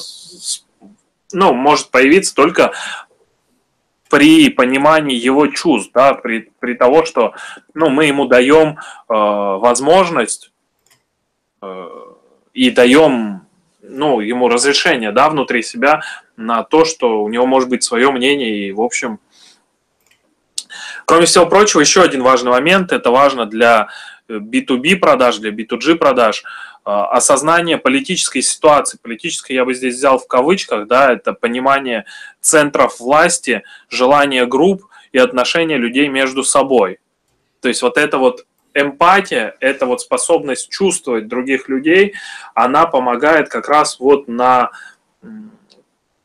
ну, 1.31 1.53
может 1.53 1.89
появиться 1.89 2.35
только 2.35 2.73
при 4.09 4.49
понимании 4.49 5.15
его 5.15 5.47
чувств, 5.47 5.91
да, 5.93 6.13
при, 6.13 6.51
при 6.59 6.73
того, 6.73 7.05
что 7.05 7.33
ну, 7.73 7.89
мы 7.89 8.05
ему 8.05 8.25
даем 8.25 8.77
э, 8.77 8.77
возможность 9.07 10.51
э, 11.61 11.89
и 12.53 12.71
даем 12.71 13.41
ну, 13.81 14.19
ему 14.19 14.49
разрешение 14.49 15.11
да, 15.11 15.29
внутри 15.29 15.63
себя 15.63 16.01
на 16.37 16.63
то, 16.63 16.85
что 16.85 17.23
у 17.23 17.29
него 17.29 17.45
может 17.45 17.69
быть 17.69 17.83
свое 17.83 18.11
мнение 18.11 18.67
и, 18.67 18.71
в 18.71 18.81
общем, 18.81 19.19
Кроме 21.05 21.25
всего 21.25 21.47
прочего, 21.47 21.81
еще 21.81 22.03
один 22.03 22.21
важный 22.21 22.51
момент, 22.51 22.91
это 22.91 23.09
важно 23.09 23.47
для 23.47 23.87
B2B 24.29 24.97
продаж, 24.97 25.37
для 25.37 25.49
B2G 25.49 25.95
продаж, 25.95 26.43
осознание 26.83 27.77
политической 27.77 28.41
ситуации. 28.41 28.97
Политической 29.01 29.53
я 29.53 29.65
бы 29.65 29.73
здесь 29.73 29.95
взял 29.95 30.17
в 30.17 30.27
кавычках, 30.27 30.87
да, 30.87 31.13
это 31.13 31.33
понимание 31.33 32.05
центров 32.41 32.99
власти, 32.99 33.63
желание 33.89 34.45
групп 34.45 34.85
и 35.11 35.17
отношения 35.17 35.77
людей 35.77 36.07
между 36.07 36.43
собой. 36.43 36.99
То 37.61 37.67
есть 37.67 37.81
вот 37.81 37.97
это 37.97 38.17
вот 38.17 38.45
эмпатия, 38.73 39.55
это 39.59 39.85
вот 39.85 40.01
способность 40.01 40.69
чувствовать 40.69 41.27
других 41.27 41.69
людей, 41.69 42.13
она 42.55 42.85
помогает 42.85 43.49
как 43.49 43.67
раз 43.67 43.99
вот 43.99 44.27
на 44.27 44.71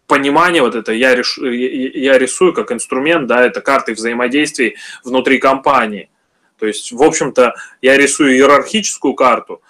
понимание 0.07 0.63
вот 0.63 0.75
это 0.75 0.93
я, 0.93 1.15
реш, 1.15 1.39
я 1.39 2.19
рисую 2.19 2.53
как 2.53 2.71
инструмент, 2.73 3.27
да, 3.27 3.45
это 3.45 3.61
карты 3.61 3.95
взаимодействий 3.95 4.77
внутри 5.03 5.39
компании. 5.39 6.11
То 6.59 6.67
есть, 6.67 6.93
в 6.93 7.03
общем-то, 7.03 7.55
я 7.83 7.97
рисую 7.97 8.35
иерархическую 8.35 9.15
карту 9.15 9.61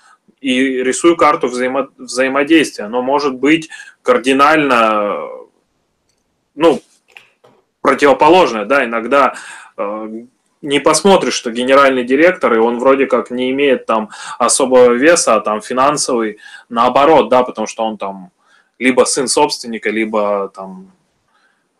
и 0.44 0.82
рисую 0.82 1.16
карту 1.16 1.48
взаимо, 1.48 1.88
взаимодействия. 1.96 2.86
Но 2.88 3.00
может 3.00 3.34
быть 3.34 3.70
кардинально, 4.02 5.26
ну, 6.54 6.82
противоположное, 7.80 8.66
да, 8.66 8.84
иногда 8.84 9.34
э, 9.78 10.08
не 10.60 10.80
посмотришь, 10.80 11.32
что 11.32 11.50
генеральный 11.50 12.04
директор, 12.04 12.52
и 12.52 12.58
он 12.58 12.78
вроде 12.78 13.06
как 13.06 13.30
не 13.30 13.50
имеет 13.52 13.86
там 13.86 14.10
особого 14.38 14.92
веса, 14.92 15.34
а 15.34 15.40
там 15.40 15.62
финансовый, 15.62 16.38
наоборот, 16.68 17.30
да, 17.30 17.42
потому 17.42 17.66
что 17.66 17.84
он 17.84 17.96
там 17.96 18.30
либо 18.78 19.04
сын 19.04 19.28
собственника, 19.28 19.88
либо 19.88 20.52
там 20.54 20.92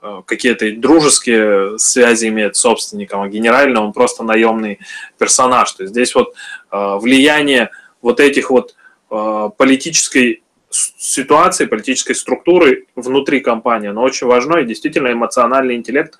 э, 0.01 0.23
какие-то 0.25 0.73
дружеские 0.75 1.79
связи 1.79 2.29
имеет 2.29 2.57
с 2.57 2.61
собственником, 2.61 3.21
а 3.21 3.29
генерально 3.29 3.83
он 3.83 3.93
просто 3.93 4.23
наемный 4.23 4.79
персонаж. 5.19 5.71
То 5.73 5.83
есть 5.83 5.93
здесь 5.93 6.15
вот 6.15 6.35
э, 6.71 6.97
влияние 6.99 7.71
вот 8.05 8.21
этих 8.21 8.51
вот 8.51 8.77
э, 9.11 9.51
политической 9.57 10.43
ситуации, 10.71 11.67
политической 11.67 12.15
структуры 12.15 12.87
внутри 12.95 13.41
компании, 13.41 13.89
оно 13.89 14.03
очень 14.03 14.27
важно, 14.27 14.59
и 14.59 14.65
действительно 14.65 15.13
эмоциональный 15.13 15.77
интеллект, 15.77 16.19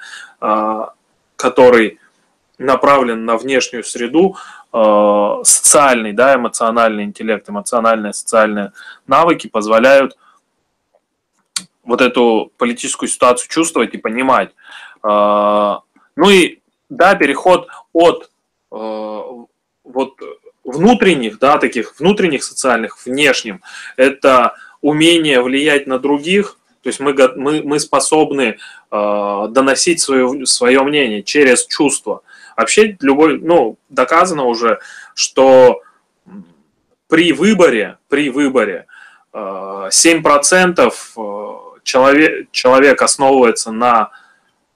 который 1.35 1.99
направлен 2.59 3.25
на 3.25 3.37
внешнюю 3.37 3.83
среду, 3.83 4.37
социальный, 4.71 6.13
да, 6.13 6.37
эмоциональный 6.37 7.03
интеллект, 7.03 7.51
эмоциональные 7.51 8.13
социальные 8.13 8.71
навыки 9.09 9.49
позволяют 9.49 10.17
вот 11.83 12.01
эту 12.01 12.53
политическую 12.57 13.09
ситуацию 13.09 13.49
чувствовать 13.51 13.95
и 13.95 13.99
понимать. 13.99 14.55
А, 15.03 15.81
ну 16.15 16.31
и 16.31 16.61
да, 16.89 17.17
переход 17.17 17.67
от 17.93 18.31
вот 19.85 20.19
внутренних, 20.65 21.39
да, 21.39 21.59
таких 21.59 21.99
внутренних 21.99 22.43
социальных, 22.43 23.05
внешним, 23.07 23.61
это 23.97 24.55
умение 24.81 25.41
влиять 25.43 25.87
на 25.87 25.99
других, 25.99 26.59
то 26.83 26.89
есть 26.89 27.01
мы, 27.01 27.15
мы, 27.37 27.63
мы 27.63 27.81
способны 27.81 28.59
э, 28.91 29.47
доносить 29.51 30.01
свое, 30.01 30.45
свое 30.45 30.83
мнение 30.83 31.23
через 31.23 31.67
чувства. 31.67 32.23
Вообще, 32.57 32.97
любой, 33.01 33.41
ну, 33.41 33.79
доказано 33.89 34.45
уже, 34.45 34.81
что 35.15 35.81
при 37.09 37.33
выборе, 37.33 37.97
при 38.09 38.29
выборе 38.29 38.87
э, 39.33 39.39
7% 39.39 40.93
человек, 41.83 42.51
человек 42.51 43.01
основывается 43.01 43.73
на 43.73 44.11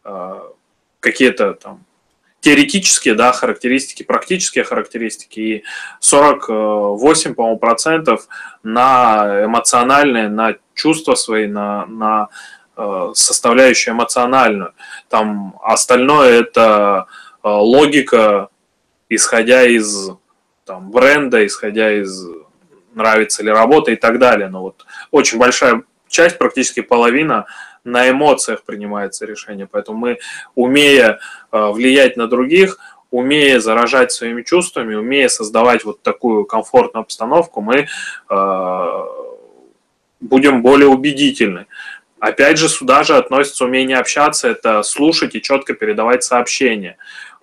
э, 0.05 0.41
какие-то 1.01 1.55
там 1.55 1.85
теоретические 2.41 3.15
да, 3.15 3.33
характеристики, 3.33 4.03
практические 4.03 4.65
характеристики, 4.65 5.41
и 5.41 5.65
48, 6.01 7.35
по-моему, 7.35 7.59
процентов 7.59 8.29
на 8.63 9.45
эмоциональные, 9.45 10.29
на 10.29 10.55
чувства 10.75 11.15
свои, 11.15 11.47
на, 11.47 11.87
на 11.87 12.29
э, 12.77 13.11
составляющую 13.15 13.95
эмоциональную. 13.95 14.73
Там 15.09 15.59
остальное 15.63 16.41
это 16.41 17.07
э, 17.43 17.49
логика, 17.49 18.49
исходя 19.09 19.65
из 19.65 20.11
там, 20.65 20.91
бренда, 20.91 21.45
исходя 21.45 21.93
из 21.93 22.25
нравится 22.95 23.43
ли 23.43 23.51
работа 23.51 23.91
и 23.93 23.97
так 23.97 24.19
далее. 24.19 24.49
Но 24.49 24.63
вот 24.63 24.85
очень 25.11 25.39
большая 25.39 25.83
часть, 26.09 26.39
практически 26.39 26.81
половина, 26.81 27.47
на 27.91 28.11
эмоциях 28.11 28.63
принимается 28.63 29.27
решение. 29.27 29.67
Поэтому 29.71 29.99
мы, 29.99 30.19
умея 30.55 31.19
э, 31.53 31.71
влиять 31.71 32.17
на 32.17 32.27
других, 32.27 32.79
умея 33.11 33.61
заражать 33.61 34.13
своими 34.13 34.43
чувствами, 34.43 34.95
умея 34.95 35.29
создавать 35.29 35.85
вот 35.85 36.03
такую 36.03 36.45
комфортную 36.45 37.03
обстановку, 37.03 37.61
мы 37.61 37.89
э, 38.29 39.05
будем 40.21 40.63
более 40.63 40.89
убедительны. 40.89 41.67
Опять 42.21 42.59
же, 42.59 42.69
сюда 42.69 43.05
же 43.05 43.17
относится 43.17 43.65
умение 43.65 43.99
общаться, 43.99 44.49
это 44.49 44.83
слушать 44.83 45.35
и 45.35 45.43
четко 45.43 45.75
передавать 45.75 46.25
сообщения. 46.25 46.97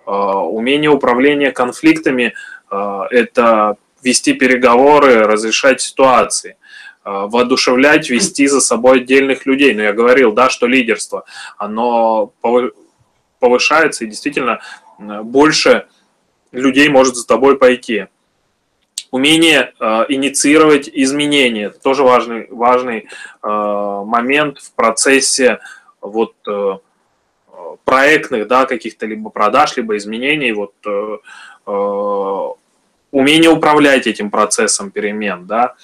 Э, 0.06 0.10
умение 0.10 0.90
управления 0.90 1.50
конфликтами– 1.50 2.34
это 3.10 3.76
вести 4.02 4.34
переговоры, 4.34 5.24
разрешать 5.24 5.80
ситуации. 5.80 6.56
Э, 7.06 7.28
воодушевлять, 7.28 8.10
вести 8.10 8.48
за 8.48 8.60
собой 8.60 9.02
отдельных 9.02 9.46
людей. 9.46 9.72
Но 9.74 9.82
я 9.82 9.92
говорил, 9.92 10.32
да, 10.32 10.50
что 10.50 10.66
лидерство, 10.66 11.24
оно 11.56 12.32
повышается 13.38 14.04
и 14.04 14.08
действительно 14.08 14.58
больше 14.98 15.86
людей 16.50 16.88
может 16.88 17.14
за 17.14 17.24
тобой 17.24 17.58
пойти. 17.58 18.06
Умение 19.12 19.72
э, 19.78 20.06
инициировать 20.08 20.90
изменения, 20.92 21.70
тоже 21.70 22.02
важный, 22.02 22.48
важный 22.50 23.06
э, 23.40 23.48
момент 23.48 24.58
в 24.58 24.72
процессе 24.72 25.60
вот, 26.00 26.34
э, 26.48 26.78
проектных 27.84 28.48
да, 28.48 28.66
каких-то 28.66 29.06
либо 29.06 29.30
продаж, 29.30 29.76
либо 29.76 29.96
изменений. 29.96 30.50
Вот, 30.50 30.74
э, 30.84 31.18
э, 31.68 32.48
умение 33.16 33.48
управлять 33.48 34.06
этим 34.06 34.30
процессом 34.30 34.90
перемен, 34.90 35.46
да, 35.46 35.74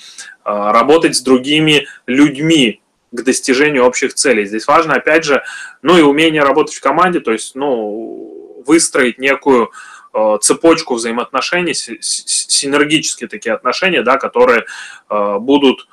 а, 0.44 0.70
работать 0.70 1.16
с 1.16 1.22
другими 1.22 1.86
людьми 2.06 2.82
к 3.10 3.22
достижению 3.22 3.86
общих 3.86 4.12
целей. 4.12 4.44
Здесь 4.44 4.66
важно, 4.66 4.94
опять 4.94 5.24
же, 5.24 5.42
ну 5.80 5.96
и 5.96 6.02
умение 6.02 6.42
работать 6.42 6.74
в 6.74 6.82
команде, 6.82 7.20
то 7.20 7.32
есть, 7.32 7.54
ну, 7.54 8.62
выстроить 8.66 9.16
некую 9.18 9.70
а, 10.12 10.36
цепочку 10.38 10.96
взаимоотношений, 10.96 11.72
синергические 11.72 13.28
такие 13.28 13.54
отношения, 13.54 14.02
да, 14.02 14.18
которые 14.18 14.66
а, 15.08 15.38
будут 15.38 15.88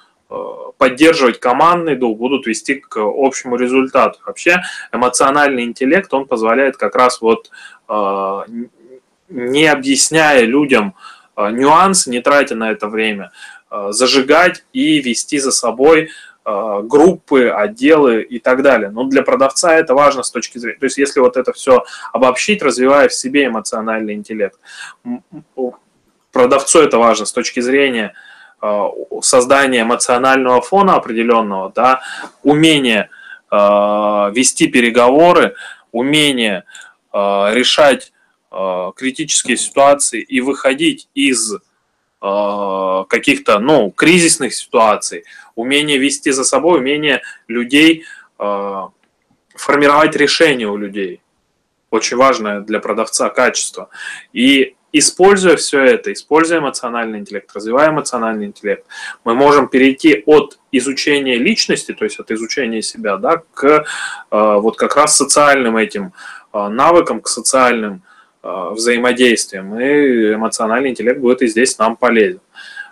поддерживать 0.77 1.39
командный 1.39 1.95
дух, 1.95 2.15
будут 2.15 2.45
вести 2.45 2.75
к 2.75 2.99
общему 2.99 3.55
результату. 3.55 4.19
Вообще 4.27 4.61
эмоциональный 4.91 5.63
интеллект, 5.63 6.13
он 6.13 6.27
позволяет 6.27 6.77
как 6.77 6.95
раз 6.95 7.19
вот 7.19 7.49
не 9.29 9.65
объясняя 9.65 10.41
людям 10.41 10.93
нюансы, 11.51 12.09
не 12.09 12.21
тратя 12.21 12.55
на 12.55 12.71
это 12.71 12.87
время, 12.87 13.31
Э, 13.71 13.89
зажигать 13.91 14.63
и 14.73 14.99
вести 14.99 15.37
за 15.37 15.51
собой 15.51 16.05
э, 16.05 16.07
э, 16.45 16.81
группы, 16.81 17.49
отделы 17.49 18.23
и 18.23 18.39
так 18.39 18.63
далее. 18.63 18.89
Но 18.89 19.03
для 19.03 19.21
продавца 19.21 19.75
это 19.75 19.93
важно 19.93 20.23
с 20.23 20.31
точки 20.31 20.57
зрения... 20.57 20.79
То 20.79 20.85
есть 20.85 20.97
если 20.97 21.19
вот 21.19 21.37
это 21.37 21.53
все 21.53 21.83
обобщить, 22.11 22.63
развивая 22.63 23.09
в 23.09 23.13
себе 23.13 23.45
эмоциональный 23.45 24.15
интеллект, 24.15 24.57
продавцу 26.31 26.79
это 26.79 26.97
важно 26.97 27.27
с 27.27 27.31
точки 27.31 27.59
зрения 27.59 28.13
э, 28.59 28.83
создания 29.21 29.81
эмоционального 29.83 30.61
фона 30.61 30.95
определенного, 30.95 31.71
да, 31.75 32.01
умение 32.41 33.09
э, 33.51 33.55
вести 33.55 34.67
переговоры, 34.67 35.53
умение 35.91 36.63
решать 37.11 38.13
критические 38.51 39.57
ситуации 39.57 40.21
и 40.21 40.41
выходить 40.41 41.07
из 41.13 41.53
Э, 42.21 43.05
каких-то, 43.07 43.59
ну, 43.59 43.91
кризисных 43.91 44.53
ситуаций, 44.53 45.23
умение 45.55 45.97
вести 45.97 46.31
за 46.31 46.43
собой, 46.43 46.79
умение 46.79 47.21
людей, 47.47 48.03
э, 48.37 48.81
формировать 49.55 50.17
решения 50.17 50.67
у 50.67 50.75
людей. 50.75 51.21
Очень 51.91 52.17
важное 52.17 52.59
для 52.59 52.79
продавца 52.79 53.29
качество. 53.29 53.89
И 54.33 54.75
используя 54.91 55.55
все 55.55 55.81
это, 55.81 56.11
используя 56.11 56.59
эмоциональный 56.59 57.19
интеллект, 57.19 57.49
развивая 57.55 57.89
эмоциональный 57.89 58.47
интеллект, 58.47 58.85
мы 59.23 59.33
можем 59.33 59.69
перейти 59.69 60.21
от 60.25 60.59
изучения 60.73 61.37
личности, 61.37 61.93
то 61.93 62.03
есть 62.03 62.19
от 62.19 62.31
изучения 62.31 62.81
себя, 62.81 63.15
да, 63.15 63.43
к 63.53 63.65
э, 63.65 63.83
вот 64.29 64.75
как 64.75 64.97
раз 64.97 65.15
социальным 65.15 65.77
этим 65.77 66.11
навыкам, 66.51 67.21
к 67.21 67.29
социальным 67.29 68.01
Э, 68.01 68.08
взаимодействием, 68.41 69.77
и 69.79 70.33
эмоциональный 70.35 70.91
интеллект 70.91 71.19
будет 71.19 71.41
и 71.41 71.47
здесь 71.47 71.77
нам 71.77 71.95
полезен. 71.97 72.39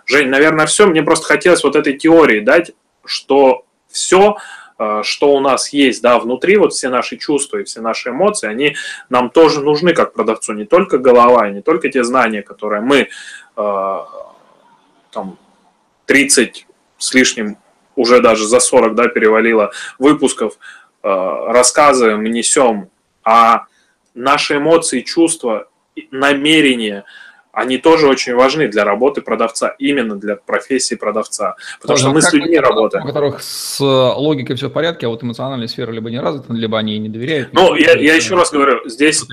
Жень, 0.08 0.28
наверное, 0.28 0.66
все. 0.66 0.86
Мне 0.86 1.02
просто 1.02 1.26
хотелось 1.26 1.62
вот 1.62 1.76
этой 1.76 1.92
теории 1.92 2.40
дать, 2.40 2.72
что 3.04 3.66
все, 3.90 4.38
э, 4.78 5.02
что 5.04 5.34
у 5.34 5.40
нас 5.40 5.70
есть 5.72 6.00
да, 6.00 6.18
внутри, 6.18 6.56
вот 6.56 6.72
все 6.72 6.88
наши 6.88 7.18
чувства 7.18 7.58
и 7.58 7.64
все 7.64 7.82
наши 7.82 8.08
эмоции, 8.08 8.48
они 8.48 8.74
нам 9.10 9.28
тоже 9.28 9.60
нужны 9.60 9.92
как 9.92 10.14
продавцу. 10.14 10.54
Не 10.54 10.64
только 10.64 10.96
голова, 10.96 11.48
не 11.50 11.60
только 11.60 11.90
те 11.90 12.04
знания, 12.04 12.42
которые 12.42 12.80
мы 12.80 13.08
э, 13.56 13.98
там 15.10 15.38
30 16.06 16.66
с 16.96 17.14
лишним, 17.14 17.58
уже 17.94 18.20
даже 18.20 18.46
за 18.46 18.60
40 18.60 18.94
да, 18.94 19.08
перевалило 19.08 19.72
выпусков, 19.98 20.54
рассказываем, 21.02 22.22
несем, 22.24 22.90
а 23.24 23.66
наши 24.18 24.56
эмоции, 24.56 25.00
чувства, 25.00 25.68
намерения, 26.10 27.04
они 27.52 27.78
тоже 27.78 28.06
очень 28.06 28.34
важны 28.34 28.68
для 28.68 28.84
работы 28.84 29.20
продавца, 29.20 29.74
именно 29.78 30.14
для 30.14 30.36
профессии 30.36 30.94
продавца. 30.94 31.56
Потому 31.80 31.98
что 31.98 32.10
мы 32.10 32.22
с 32.22 32.32
людьми 32.32 32.58
работаем. 32.58 33.04
У 33.04 33.08
которых 33.08 33.42
с 33.42 33.80
логикой 33.80 34.54
все 34.56 34.68
в 34.68 34.72
порядке, 34.72 35.06
а 35.06 35.08
вот 35.08 35.22
эмоциональная 35.22 35.66
сфера 35.66 35.90
либо 35.90 36.10
не 36.10 36.20
развита, 36.20 36.52
либо 36.52 36.78
они 36.78 36.98
не 36.98 37.08
доверяют. 37.08 37.52
Ну, 37.52 37.74
я, 37.74 37.94
я 37.94 38.14
еще 38.14 38.36
раз 38.36 38.52
говорю, 38.52 38.88
здесь 38.88 39.24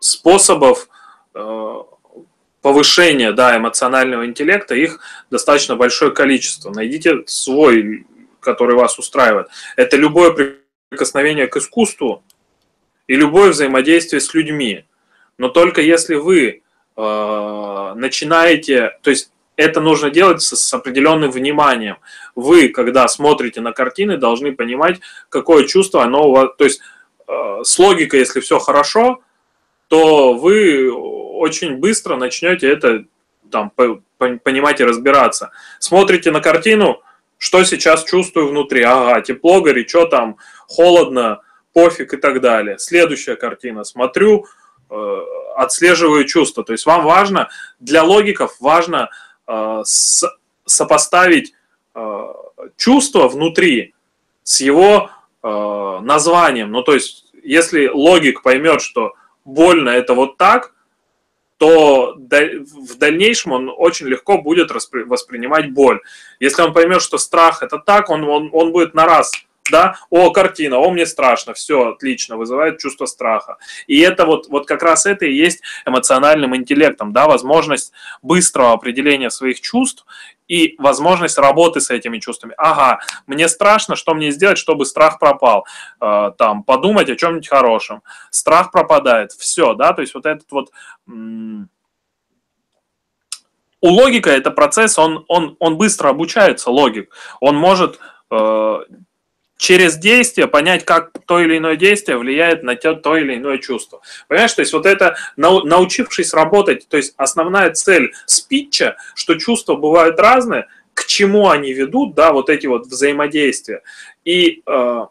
способов 0.00 0.88
э, 1.34 1.74
повышения 2.62 3.32
да, 3.32 3.56
эмоционального 3.56 4.24
интеллекта, 4.24 4.74
их 4.74 5.00
достаточно 5.30 5.76
большое 5.76 6.12
количество. 6.12 6.70
Найдите 6.70 7.24
свой, 7.26 8.06
который 8.40 8.74
вас 8.74 8.98
устраивает. 8.98 9.48
Это 9.76 9.96
любое 9.96 10.56
прикосновение 10.88 11.46
к 11.46 11.56
искусству, 11.56 12.22
и 13.08 13.16
любое 13.16 13.50
взаимодействие 13.50 14.20
с 14.20 14.32
людьми. 14.34 14.84
Но 15.38 15.48
только 15.48 15.80
если 15.80 16.14
вы 16.14 16.62
э, 16.96 17.92
начинаете, 17.96 18.96
то 19.02 19.10
есть 19.10 19.32
это 19.56 19.80
нужно 19.80 20.10
делать 20.10 20.42
с, 20.42 20.54
с 20.54 20.74
определенным 20.74 21.30
вниманием. 21.30 21.96
Вы, 22.36 22.68
когда 22.68 23.08
смотрите 23.08 23.60
на 23.60 23.72
картины, 23.72 24.16
должны 24.18 24.54
понимать, 24.54 25.00
какое 25.30 25.64
чувство 25.64 26.04
оно 26.04 26.28
у 26.28 26.32
вас, 26.32 26.50
то 26.56 26.64
есть 26.64 26.80
э, 27.26 27.60
с 27.64 27.78
логикой, 27.78 28.20
если 28.20 28.40
все 28.40 28.58
хорошо, 28.58 29.22
то 29.88 30.34
вы 30.34 30.92
очень 30.92 31.76
быстро 31.76 32.16
начнете 32.16 32.70
это 32.70 33.04
там, 33.50 33.70
по, 33.70 34.02
по, 34.18 34.36
понимать 34.36 34.80
и 34.80 34.84
разбираться. 34.84 35.50
Смотрите 35.78 36.30
на 36.30 36.40
картину, 36.40 37.00
что 37.38 37.64
сейчас 37.64 38.04
чувствую 38.04 38.48
внутри, 38.48 38.82
ага, 38.82 39.22
тепло, 39.22 39.62
горячо, 39.62 40.04
там, 40.06 40.36
холодно, 40.66 41.40
пофиг 41.78 42.12
и 42.12 42.16
так 42.16 42.40
далее. 42.40 42.76
Следующая 42.78 43.36
картина. 43.36 43.84
Смотрю, 43.84 44.46
э, 44.90 45.20
отслеживаю 45.56 46.24
чувства. 46.24 46.64
То 46.64 46.72
есть 46.72 46.86
вам 46.86 47.04
важно, 47.04 47.50
для 47.78 48.02
логиков 48.02 48.56
важно 48.58 49.10
э, 49.46 49.82
сопоставить 50.64 51.54
э, 51.94 52.26
чувство 52.76 53.28
внутри 53.28 53.94
с 54.42 54.60
его 54.60 55.10
названием. 55.40 56.72
Ну, 56.72 56.82
то 56.82 56.94
есть, 56.94 57.26
если 57.44 57.86
логик 57.86 58.42
поймет, 58.42 58.82
что 58.82 59.12
больно 59.44 59.90
это 59.90 60.14
вот 60.14 60.36
так, 60.36 60.74
то 61.58 62.16
в 62.16 62.98
дальнейшем 62.98 63.52
он 63.52 63.72
очень 63.74 64.08
легко 64.08 64.38
будет 64.38 64.72
воспринимать 64.72 65.72
боль. 65.72 66.00
Если 66.40 66.60
он 66.60 66.72
поймет, 66.72 67.02
что 67.02 67.18
страх 67.18 67.62
это 67.62 67.78
так, 67.78 68.10
он, 68.10 68.24
он, 68.24 68.50
он 68.52 68.72
будет 68.72 68.94
на 68.94 69.06
раз 69.06 69.30
да, 69.70 69.96
о, 70.10 70.30
картина, 70.30 70.78
о, 70.78 70.90
мне 70.90 71.06
страшно, 71.06 71.54
все 71.54 71.90
отлично, 71.90 72.36
вызывает 72.36 72.78
чувство 72.78 73.06
страха. 73.06 73.58
И 73.86 74.00
это 74.00 74.26
вот, 74.26 74.48
вот 74.48 74.66
как 74.66 74.82
раз 74.82 75.06
это 75.06 75.26
и 75.26 75.32
есть 75.32 75.60
эмоциональным 75.86 76.54
интеллектом, 76.56 77.12
да, 77.12 77.26
возможность 77.26 77.92
быстрого 78.22 78.72
определения 78.72 79.30
своих 79.30 79.60
чувств 79.60 80.04
и 80.48 80.74
возможность 80.78 81.38
работы 81.38 81.80
с 81.80 81.90
этими 81.90 82.18
чувствами. 82.18 82.54
Ага, 82.56 83.00
мне 83.26 83.48
страшно, 83.48 83.96
что 83.96 84.14
мне 84.14 84.30
сделать, 84.30 84.58
чтобы 84.58 84.86
страх 84.86 85.18
пропал? 85.18 85.66
Э, 86.00 86.32
там, 86.36 86.62
подумать 86.62 87.10
о 87.10 87.16
чем-нибудь 87.16 87.48
хорошем. 87.48 88.02
Страх 88.30 88.72
пропадает, 88.72 89.32
все, 89.32 89.74
да, 89.74 89.92
то 89.92 90.00
есть 90.00 90.14
вот 90.14 90.26
этот 90.26 90.50
вот... 90.50 90.70
у 93.80 93.88
логика 93.88 94.30
это 94.30 94.50
процесс, 94.50 94.98
он, 94.98 95.24
он, 95.28 95.56
он 95.60 95.76
быстро 95.76 96.08
обучается, 96.08 96.70
логик. 96.70 97.14
Он 97.40 97.56
может 97.56 98.00
э, 98.30 98.78
через 99.58 99.98
действие 99.98 100.46
понять, 100.46 100.84
как 100.84 101.10
то 101.26 101.40
или 101.40 101.58
иное 101.58 101.76
действие 101.76 102.16
влияет 102.16 102.62
на 102.62 102.76
то, 102.76 102.94
то 102.94 103.16
или 103.16 103.34
иное 103.34 103.58
чувство. 103.58 104.00
Понимаешь, 104.28 104.54
то 104.54 104.62
есть 104.62 104.72
вот 104.72 104.86
это, 104.86 105.16
научившись 105.36 106.32
работать, 106.32 106.88
то 106.88 106.96
есть 106.96 107.12
основная 107.16 107.72
цель 107.72 108.12
спича, 108.24 108.96
что 109.14 109.34
чувства 109.34 109.74
бывают 109.74 110.18
разные, 110.18 110.68
к 110.94 111.04
чему 111.04 111.50
они 111.50 111.72
ведут, 111.72 112.14
да, 112.14 112.32
вот 112.32 112.48
эти 112.48 112.66
вот 112.66 112.86
взаимодействия, 112.86 113.82
и, 114.24 114.62
э, 114.64 115.06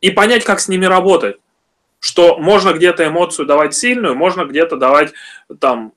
и 0.00 0.10
понять, 0.10 0.44
как 0.44 0.60
с 0.60 0.68
ними 0.68 0.86
работать. 0.86 1.36
Что 2.00 2.38
можно 2.38 2.72
где-то 2.72 3.06
эмоцию 3.06 3.46
давать 3.46 3.74
сильную, 3.74 4.14
можно 4.14 4.44
где-то 4.44 4.76
давать 4.76 5.12
там 5.58 5.92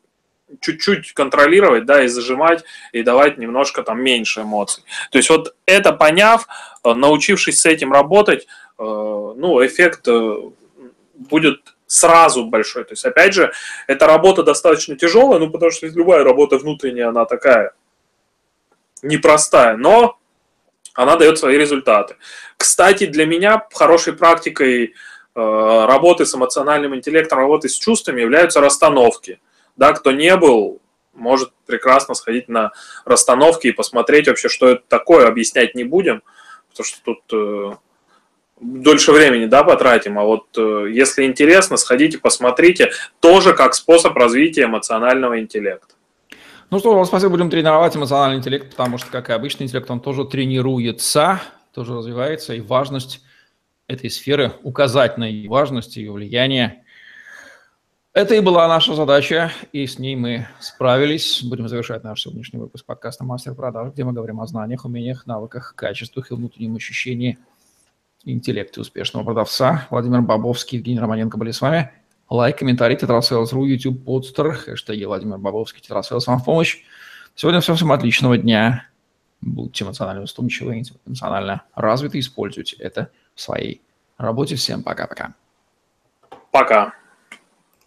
чуть-чуть 0.61 1.13
контролировать, 1.13 1.85
да, 1.85 2.03
и 2.03 2.07
зажимать, 2.07 2.63
и 2.91 3.03
давать 3.03 3.37
немножко 3.37 3.83
там 3.83 4.01
меньше 4.01 4.41
эмоций. 4.41 4.83
То 5.11 5.17
есть 5.17 5.29
вот 5.29 5.55
это 5.65 5.91
поняв, 5.93 6.47
э, 6.83 6.93
научившись 6.93 7.61
с 7.61 7.65
этим 7.65 7.91
работать, 7.91 8.45
э, 8.45 8.83
ну, 8.83 9.65
эффект 9.65 10.07
э, 10.07 10.35
будет 11.15 11.75
сразу 11.85 12.45
большой. 12.45 12.83
То 12.83 12.93
есть, 12.93 13.05
опять 13.05 13.33
же, 13.33 13.51
эта 13.87 14.07
работа 14.07 14.43
достаточно 14.43 14.95
тяжелая, 14.95 15.39
ну, 15.39 15.49
потому 15.49 15.71
что 15.71 15.87
любая 15.87 16.23
работа 16.23 16.57
внутренняя, 16.57 17.09
она 17.09 17.25
такая 17.25 17.73
непростая, 19.01 19.77
но 19.77 20.17
она 20.93 21.15
дает 21.15 21.37
свои 21.37 21.57
результаты. 21.57 22.15
Кстати, 22.57 23.05
для 23.05 23.25
меня 23.25 23.67
хорошей 23.73 24.13
практикой 24.13 24.95
работы 25.35 26.25
с 26.25 26.33
эмоциональным 26.33 26.95
интеллектом, 26.95 27.37
работы 27.37 27.69
с 27.69 27.77
чувствами 27.77 28.21
являются 28.21 28.59
расстановки– 28.59 29.39
да, 29.77 29.93
кто 29.93 30.11
не 30.11 30.35
был, 30.35 30.81
может 31.13 31.51
прекрасно 31.65 32.13
сходить 32.13 32.49
на 32.49 32.71
расстановки 33.05 33.67
и 33.67 33.71
посмотреть 33.71 34.27
вообще, 34.27 34.49
что 34.49 34.67
это 34.69 34.83
такое, 34.87 35.27
объяснять 35.27 35.75
не 35.75 35.83
будем, 35.83 36.21
потому 36.69 36.85
что 36.85 36.99
тут 37.03 37.19
э, 37.33 37.75
дольше 38.59 39.11
времени, 39.11 39.45
да, 39.45 39.63
потратим, 39.63 40.19
а 40.19 40.23
вот 40.23 40.45
э, 40.57 40.87
если 40.91 41.23
интересно, 41.23 41.77
сходите, 41.77 42.17
посмотрите, 42.17 42.91
тоже 43.19 43.53
как 43.53 43.73
способ 43.73 44.15
развития 44.15 44.65
эмоционального 44.65 45.39
интеллекта. 45.39 45.95
Ну 46.69 46.79
что, 46.79 47.03
спасибо, 47.05 47.31
будем 47.31 47.49
тренировать 47.49 47.95
эмоциональный 47.95 48.37
интеллект, 48.37 48.71
потому 48.71 48.97
что, 48.97 49.09
как 49.09 49.29
и 49.29 49.33
обычный 49.33 49.63
интеллект, 49.63 49.89
он 49.89 50.01
тоже 50.01 50.25
тренируется, 50.25 51.41
тоже 51.73 51.95
развивается, 51.95 52.53
и 52.53 52.61
важность 52.61 53.21
этой 53.87 54.09
сферы, 54.09 54.51
указать 54.63 55.17
на 55.17 55.23
ее 55.23 55.49
важность, 55.49 55.95
ее 55.95 56.11
влияние– 56.11 56.83
это 58.17 58.33
и 58.33 58.39
была 58.39 58.67
наша 58.67 58.95
задача, 58.95 59.51
и 59.71 59.85
с 59.85 59.99
ней 59.99 60.15
мы 60.15 60.47
справились. 60.59 61.43
Будем 61.43 61.67
завершать 61.67 62.03
наш 62.03 62.23
сегодняшний 62.23 62.57
выпуск 62.57 62.83
подкаста 62.83 63.23
«Мастер 63.23 63.53
продаж», 63.53 63.93
где 63.93 64.03
мы 64.05 64.11
говорим 64.11 64.41
о 64.41 64.47
знаниях, 64.47 64.85
умениях, 64.85 65.27
навыках, 65.27 65.75
качествах 65.75 66.31
и 66.31 66.33
внутреннем 66.33 66.75
ощущении 66.75 67.37
интеллекта 68.23 68.81
успешного 68.81 69.23
продавца. 69.23 69.85
Владимир 69.91 70.21
Бобовский, 70.21 70.79
Евгений 70.79 70.99
Романенко 70.99 71.37
были 71.37 71.51
с 71.51 71.61
вами. 71.61 71.91
Лайк, 72.27 72.57
комментарий, 72.57 72.97
tetrasales.ru, 72.97 73.65
YouTube, 73.65 74.03
Podster, 74.03 74.53
хэштеги 74.53 75.03
Владимир 75.03 75.37
Бабовский, 75.37 75.83
tetrasales 75.83 76.25
вам 76.25 76.39
в 76.39 76.43
помощь. 76.43 76.79
Сегодня 77.35 77.61
все, 77.61 77.75
всем 77.75 77.91
отличного 77.91 78.35
дня. 78.39 78.89
будьте 79.41 79.85
эмоционально 79.85 80.23
устойчивы, 80.23 80.81
эмоционально 81.05 81.61
развиты, 81.75 82.17
используйте 82.17 82.77
это 82.77 83.11
в 83.35 83.41
своей 83.41 83.83
работе. 84.17 84.55
Всем 84.55 84.81
пока-пока. 84.81 85.35
Пока. 86.29 86.31
-пока. 86.31 86.85
пока. 86.89 87.06